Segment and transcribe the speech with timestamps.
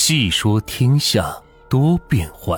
[0.00, 1.36] 细说天下
[1.68, 2.56] 多变幻，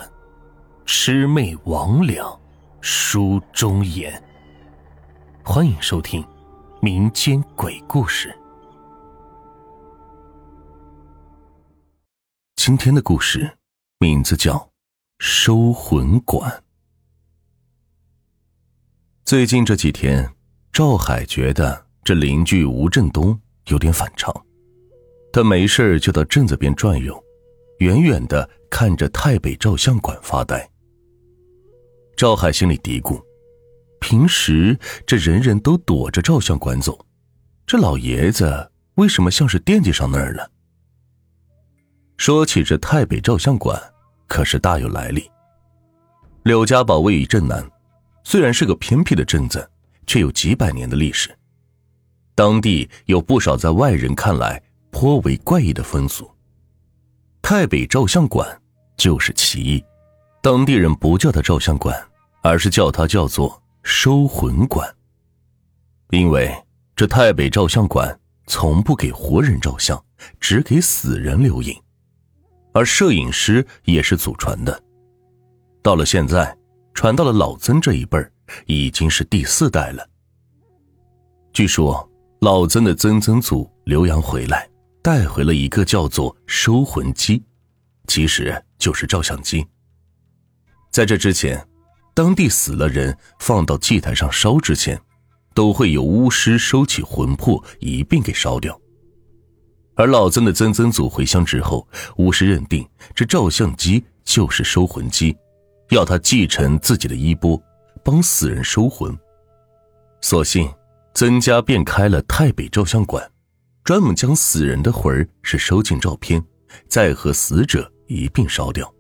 [0.84, 2.39] 魑魅魍魉
[2.83, 4.23] 书中言。
[5.42, 6.23] 欢迎收听
[6.83, 8.32] 民间鬼故事。
[12.57, 13.50] 今天的故事
[13.98, 14.54] 名字叫
[15.18, 16.48] 《收魂馆》。
[19.25, 20.30] 最近这几天，
[20.70, 24.30] 赵海觉得这邻居吴振东有点反常。
[25.32, 27.25] 他没事就到镇子边转悠，
[27.80, 30.68] 远远的看着太北照相馆发呆。
[32.14, 33.22] 赵海心里嘀咕：
[34.00, 36.98] 平时这人人都躲着照相馆走，
[37.66, 40.50] 这老爷子为什么像是惦记上那儿了？
[42.18, 43.80] 说起这太北照相馆，
[44.26, 45.30] 可是大有来历。
[46.42, 47.66] 柳家堡位于镇南，
[48.24, 49.70] 虽然是个偏僻的镇子，
[50.06, 51.34] 却有几百年的历史，
[52.34, 54.62] 当地有不少在外人看来。
[54.92, 56.28] 颇为怪异的风俗。
[57.50, 58.48] 太北照相馆
[58.96, 59.84] 就是其一，
[60.40, 62.01] 当地人不叫它照相馆，
[62.45, 64.89] 而是叫它叫做收魂馆。
[66.11, 66.48] 因为
[66.95, 70.01] 这太北照相馆从不给活人照相，
[70.39, 71.77] 只给死人留影，
[72.73, 74.81] 而摄影师也是祖传的。
[75.83, 76.56] 到了现在，
[76.95, 78.33] 传到了老曾这一辈儿，
[78.67, 80.09] 已经是第四代了。
[81.53, 82.09] 据说
[82.43, 84.70] 老曾的曾曾祖留洋回来。
[85.03, 87.43] 带回了一个叫做收魂机，
[88.06, 89.67] 其实就是照相机。
[90.91, 91.67] 在这之前，
[92.15, 95.01] 当地死了人放到祭台上烧之前，
[95.55, 98.78] 都会有巫师收起魂魄一并给烧掉。
[99.97, 105.37] 而老曾的曾曾祖回乡之后，巫师认定这照相机就是收魂机，
[105.91, 107.61] 要他继承自己的衣钵，
[108.03, 109.17] 帮死人收魂。
[110.21, 110.71] 所幸
[111.15, 113.31] 曾家便开了太北照相馆。
[113.84, 116.42] 专门将死人的魂儿是收进照片，
[116.89, 118.92] 再和死者一并烧掉，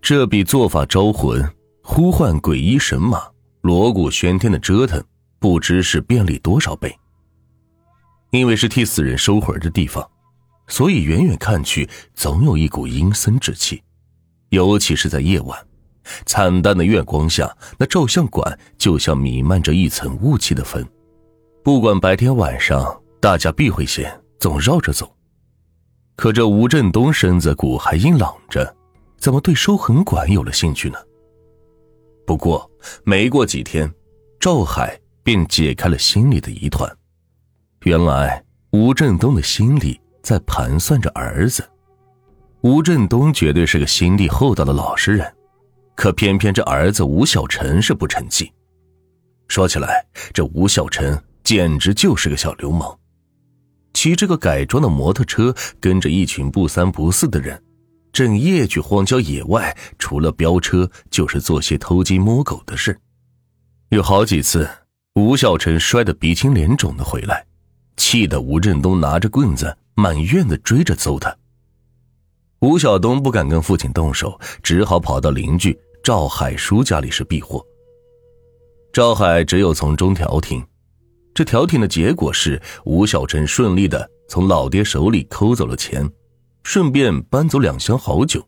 [0.00, 1.46] 这比做法招魂、
[1.82, 3.22] 呼唤鬼医神马、
[3.62, 5.02] 锣鼓喧天的折腾，
[5.38, 6.94] 不知是便利多少倍。
[8.30, 10.08] 因为是替死人收魂的地方，
[10.68, 13.82] 所以远远看去总有一股阴森之气，
[14.50, 15.58] 尤其是在夜晚，
[16.26, 20.86] 惨淡的月光下，那照相馆就像弥漫着一层雾气的氛。
[21.64, 24.10] 不管白天晚上，大家避讳些。
[24.40, 25.14] 总绕着走，
[26.16, 28.74] 可这吴振东身子骨还硬朗着，
[29.18, 30.96] 怎么对收魂馆有了兴趣呢？
[32.26, 32.68] 不过
[33.04, 33.92] 没过几天，
[34.40, 36.90] 赵海便解开了心里的疑团。
[37.82, 38.42] 原来
[38.72, 41.62] 吴振东的心里在盘算着儿子。
[42.62, 45.30] 吴振东绝对是个心地厚道的老实人，
[45.94, 48.50] 可偏偏这儿子吴小晨是不成器。
[49.48, 50.02] 说起来，
[50.32, 52.98] 这吴小晨简直就是个小流氓。
[53.92, 57.62] 骑着个改装的摩托车，跟着一群不三不四的人，
[58.12, 62.98] 整夜去荒郊野外，除了飙车，就是做些偷鸡摸狗的事。
[63.90, 64.68] 有好几次，
[65.14, 67.44] 吴小成摔得鼻青脸肿的回来，
[67.96, 71.36] 气得吴振东拿着棍子满院子追着揍他。
[72.60, 77.64] 吴晓东不敢跟父亲动手，只好跑到邻居赵海叔家里是避祸。
[78.92, 80.62] 赵海只有从中调停。
[81.32, 86.10] 这调停的结果是，吴小成顺利的从老爹手里抠走了钱，
[86.64, 88.46] 顺便搬走两箱好酒。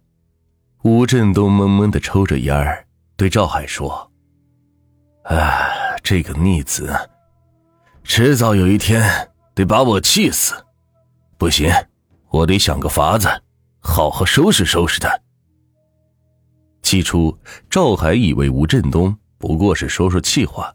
[0.82, 2.84] 吴振东闷闷的抽着烟儿，
[3.16, 4.10] 对赵海说
[5.25, 6.93] ：“哎，这个逆子，
[8.03, 10.54] 迟早有一天得把我气死。
[11.38, 11.72] 不行，
[12.31, 13.28] 我得想个法子，
[13.78, 15.09] 好好收拾收拾他。”
[16.82, 17.38] 起初，
[17.70, 20.75] 赵海以为吴振东不过是说说气话，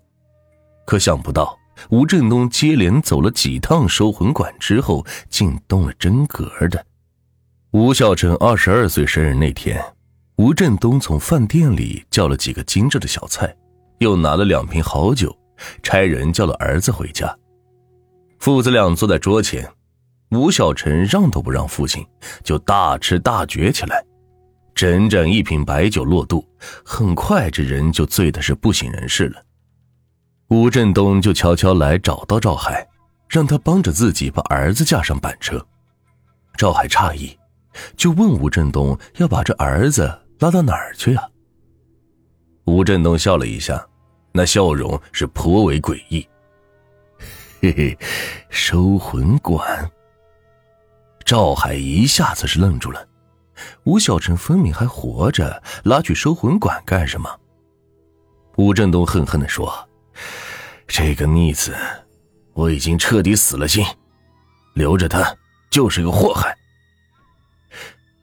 [0.86, 1.57] 可想不到。
[1.90, 6.86] 吴振东接连走了几趟收魂馆之后，竟动了真格的。
[7.72, 9.84] 吴孝成二十二岁生日那天，
[10.38, 13.56] 吴振东从饭店里叫了几个精致的小菜，
[14.00, 15.36] 又拿了两瓶好酒，
[15.84, 17.36] 差人叫了儿子回家。
[18.40, 19.68] 父子俩坐在桌前，
[20.32, 22.06] 吴小成让都不让父亲，
[22.44, 24.04] 就大吃大嚼起来。
[24.74, 26.46] 整整一瓶白酒落肚，
[26.86, 29.44] 很快这人就醉的是不省人事了。
[30.50, 32.88] 吴振东就悄悄来找到赵海，
[33.28, 35.66] 让他帮着自己把儿子架上板车。
[36.58, 37.38] 赵海诧异，
[37.98, 40.04] 就问吴振东要把这儿子
[40.40, 41.28] 拉到哪儿去啊？
[42.64, 43.86] 吴振东笑了一下，
[44.32, 46.26] 那笑容是颇为诡异。
[47.62, 47.98] 嘿嘿，
[48.50, 49.92] 收魂馆。
[51.26, 53.06] 赵海一下子是愣住了，
[53.84, 57.30] 吴小晨分明还活着，拉去收魂馆干什么？
[58.56, 59.87] 吴振东恨恨地说。
[60.88, 61.76] 这个逆子，
[62.54, 63.86] 我已经彻底死了心，
[64.74, 65.36] 留着他
[65.70, 66.58] 就是个祸害。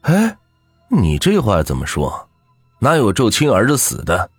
[0.03, 0.37] 哎，
[0.89, 2.29] 你这话怎么说？
[2.81, 4.31] 哪有咒亲儿子死的？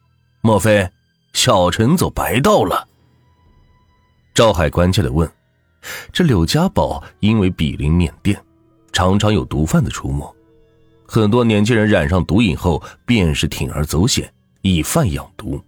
[0.41, 0.89] 莫非
[1.33, 2.87] 小陈走白道了？
[4.33, 5.29] 赵海关切的问。
[6.11, 8.43] 这柳家堡因为比邻缅甸，
[8.91, 10.35] 常常有毒贩子出没，
[11.05, 15.63] 很多年轻人染上毒瘾后，便是铤而走险，以贩养毒。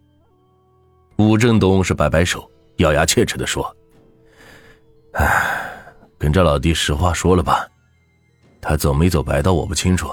[1.17, 3.75] 吴振东是摆摆手，咬牙切齿的说
[5.13, 5.85] ：“哎，
[6.17, 7.67] 跟这老弟实话说了吧，
[8.61, 10.09] 他走没走白道我不清楚，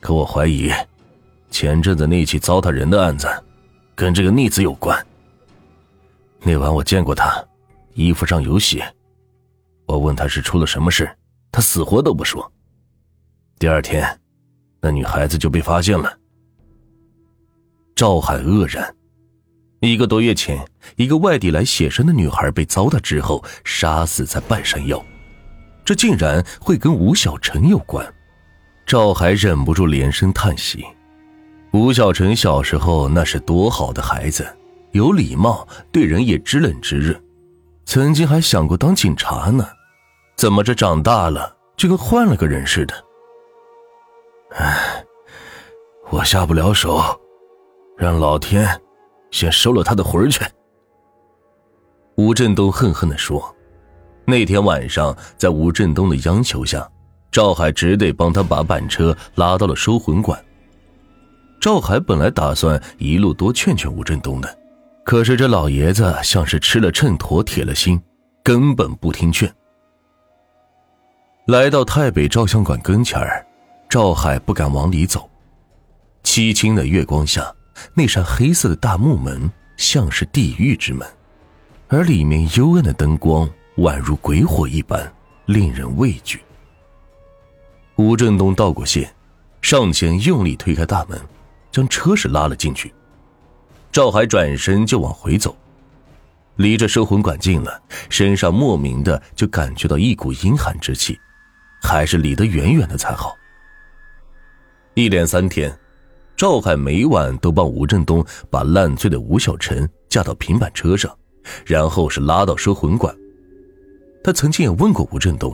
[0.00, 0.70] 可我怀疑，
[1.50, 3.28] 前阵子那起糟蹋人的案子，
[3.94, 5.04] 跟这个逆子有关。
[6.40, 7.44] 那晚我见过他。”
[7.94, 8.86] 衣服上有血，
[9.84, 11.10] 我问他是出了什么事，
[11.50, 12.48] 他死活都不说。
[13.58, 14.06] 第二天，
[14.80, 16.16] 那女孩子就被发现了。
[17.96, 18.94] 赵海愕然，
[19.80, 20.64] 一个多月前，
[20.96, 25.00] 一个外地来写生的女孩被糟蹋之后杀死在半山腰，
[25.84, 28.04] 这竟然会跟吴小晨有关。
[28.84, 30.84] 赵海忍不住连声叹息：
[31.72, 34.46] 吴小晨小时候那是多好的孩子，
[34.92, 37.20] 有礼貌，对人也知冷知热。
[37.84, 39.68] 曾经还想过当警察呢，
[40.36, 42.94] 怎么这长大了就跟换了个人似的？
[44.56, 45.04] 唉，
[46.10, 47.00] 我下不了手，
[47.96, 48.80] 让老天
[49.30, 50.44] 先收了他的魂儿去。
[52.16, 53.54] 吴振东恨恨的说
[54.26, 56.88] ：“那天晚上，在吴振东的央求下，
[57.30, 60.42] 赵海只得帮他把板车拉到了收魂馆。
[61.60, 64.58] 赵海本来打算一路多劝劝吴振东的。”
[65.04, 67.98] 可是这老爷子像是吃了秤砣铁了心，
[68.42, 69.50] 根本不听劝。
[71.46, 73.42] 来到太北照相馆跟前儿，
[73.88, 75.26] 赵海不敢往里走。
[76.24, 77.50] 凄清的月光下，
[77.94, 81.06] 那扇黑色的大木门像是地狱之门，
[81.88, 85.12] 而里面幽暗的灯光宛如鬼火一般，
[85.46, 86.40] 令人畏惧。
[87.96, 89.12] 吴振东道过谢，
[89.60, 91.20] 上前用力推开大门，
[91.72, 92.92] 将车驶拉了进去。
[93.90, 95.56] 赵海转身就往回走，
[96.56, 101.18] 离着收魂馆近了，身上莫名的就感觉到一股阴寒之气，
[101.82, 103.34] 还是离得远远的才好。
[104.94, 105.76] 一连三天，
[106.38, 111.12] 赵海每晚都帮吴振东把烂醉的吴小晨架到平板车上，
[111.66, 113.12] 然后是拉到收魂馆。
[114.22, 115.52] 他曾经也问过吴振东：“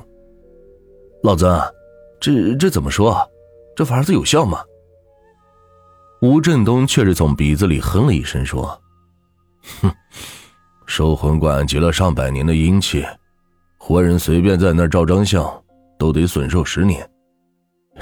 [1.25, 1.59] 老曾，
[2.21, 3.27] 这这怎么说啊？
[3.75, 4.59] 这法子有效吗？”
[6.21, 8.79] 吴振东却是从鼻子里哼了一声，说
[9.81, 9.91] ：“哼，
[10.85, 13.03] 收魂馆积了上百年的阴气，
[13.79, 15.51] 活人随便在那儿照张相，
[15.99, 17.09] 都得损寿十年。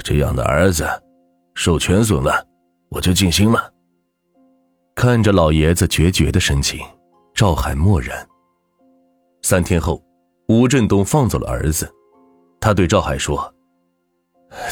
[0.03, 0.85] 这样的儿子，
[1.53, 2.45] 寿全损了，
[2.93, 3.71] 我就尽心了。”
[4.95, 6.79] 看着老爷子决绝的神情，
[7.33, 8.27] 赵海默然。
[9.41, 10.01] 三天后，
[10.47, 11.91] 吴振东放走了儿子，
[12.61, 13.53] 他对赵海说：“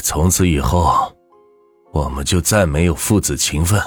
[0.02, 1.12] 从此以后。”
[1.92, 3.78] 我们就再没有父子情分。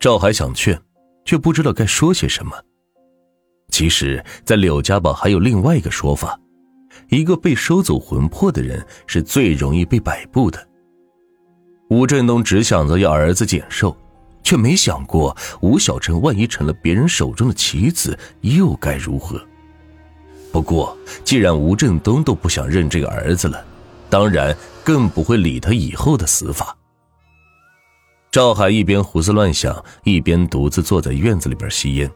[0.00, 0.76] 赵海想劝，
[1.24, 2.60] 却不知道该说些什么。
[3.68, 6.36] 其实，在柳家堡还有另外一个说法：
[7.10, 10.68] 一个被收走魂魄的人，是最容易被摆布的。
[11.92, 13.94] 吴振东只想着要儿子减寿，
[14.42, 19.38] 却没想过吴小晨万一成了别人手中的棋子，又该如何？
[20.50, 23.62] 不过，既然吴振东都不想认这个儿子了。
[24.08, 26.74] 当然，更不会理他以后的死法。
[28.30, 32.10] 赵海一边胡思乱想，一边独自坐在院子里边吸烟。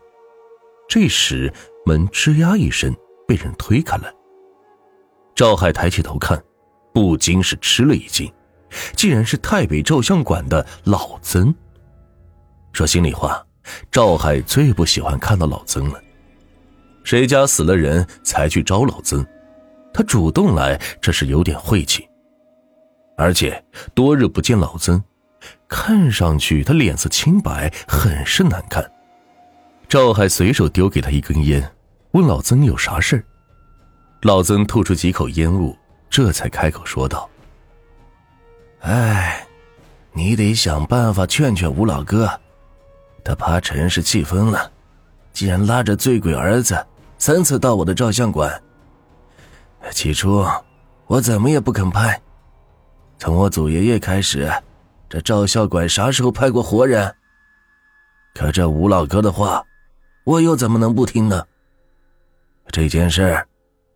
[0.88, 1.52] 这时，
[1.84, 2.96] 门吱呀一声
[3.28, 4.10] 被人推开了。
[5.34, 6.42] 赵海抬起头看，
[6.94, 8.32] 不禁是吃了一惊，
[8.94, 11.54] 竟然是太北照相馆的老曾。
[12.72, 13.44] 说心里话，
[13.90, 16.00] 赵海最不喜欢看到老曾了。
[17.04, 19.24] 谁家死了人才去招老曾？
[19.94, 22.06] 他主动来，这是有点晦气。
[23.16, 23.64] 而且
[23.94, 25.02] 多日不见老曾，
[25.68, 28.84] 看上去他脸色清白，很是难看。
[29.88, 31.72] 赵海随手丢给他一根烟，
[32.10, 33.24] 问老曾有啥事
[34.22, 35.74] 老曾吐出几口烟雾，
[36.10, 37.30] 这才开口说道
[38.80, 39.46] ：“哎，
[40.12, 42.28] 你得想办法劝劝吴老哥，
[43.24, 44.70] 他怕陈氏气疯了，
[45.32, 46.86] 竟然拉着醉鬼儿子
[47.18, 48.62] 三次到我的照相馆。”
[49.92, 50.44] 起初，
[51.06, 52.20] 我怎么也不肯拍。
[53.18, 54.50] 从我祖爷爷开始，
[55.08, 57.14] 这照相馆啥时候拍过活人？
[58.34, 59.64] 可这吴老哥的话，
[60.24, 61.44] 我又怎么能不听呢？
[62.68, 63.46] 这件事，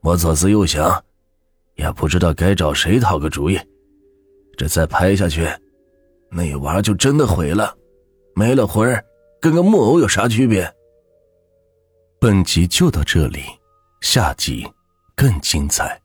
[0.00, 1.04] 我左思右想，
[1.75, 3.60] 也不知道该找谁讨个主意。
[4.61, 5.49] 这再拍下去，
[6.31, 7.75] 那娃就真的毁了，
[8.35, 9.02] 没了魂儿，
[9.40, 10.71] 跟个木偶有啥区别？
[12.21, 13.40] 本集就到这里，
[14.02, 14.71] 下集。
[15.17, 15.99] 更精彩。